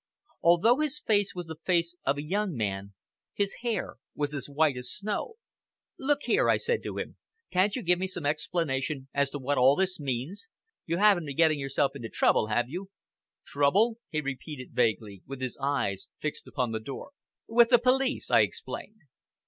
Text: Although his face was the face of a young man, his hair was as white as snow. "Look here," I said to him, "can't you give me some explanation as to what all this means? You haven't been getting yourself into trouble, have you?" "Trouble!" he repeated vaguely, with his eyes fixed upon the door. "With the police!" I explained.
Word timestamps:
Although 0.41 0.79
his 0.79 0.99
face 0.99 1.35
was 1.35 1.45
the 1.45 1.57
face 1.63 1.95
of 2.07 2.17
a 2.17 2.23
young 2.23 2.55
man, 2.55 2.93
his 3.35 3.57
hair 3.61 3.97
was 4.15 4.33
as 4.33 4.49
white 4.49 4.75
as 4.75 4.89
snow. 4.89 5.35
"Look 5.99 6.23
here," 6.23 6.49
I 6.49 6.57
said 6.57 6.81
to 6.81 6.97
him, 6.97 7.17
"can't 7.51 7.75
you 7.75 7.83
give 7.83 7.99
me 7.99 8.07
some 8.07 8.25
explanation 8.25 9.09
as 9.13 9.29
to 9.29 9.37
what 9.37 9.59
all 9.59 9.75
this 9.75 9.99
means? 9.99 10.49
You 10.87 10.97
haven't 10.97 11.27
been 11.27 11.35
getting 11.37 11.59
yourself 11.59 11.95
into 11.95 12.09
trouble, 12.09 12.47
have 12.47 12.67
you?" 12.67 12.89
"Trouble!" 13.45 13.99
he 14.09 14.21
repeated 14.21 14.73
vaguely, 14.73 15.21
with 15.27 15.39
his 15.39 15.55
eyes 15.61 16.09
fixed 16.19 16.47
upon 16.47 16.71
the 16.71 16.79
door. 16.79 17.11
"With 17.47 17.69
the 17.69 17.77
police!" 17.77 18.31
I 18.31 18.39
explained. 18.39 19.01